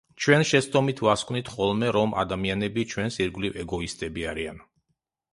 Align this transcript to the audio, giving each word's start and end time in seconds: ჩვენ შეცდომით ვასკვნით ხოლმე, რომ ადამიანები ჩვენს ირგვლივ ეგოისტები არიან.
ჩვენ 0.23 0.43
შეცდომით 0.51 1.01
ვასკვნით 1.07 1.51
ხოლმე, 1.57 1.91
რომ 1.97 2.15
ადამიანები 2.21 2.85
ჩვენს 2.93 3.19
ირგვლივ 3.25 3.59
ეგოისტები 3.65 4.25
არიან. 4.33 4.59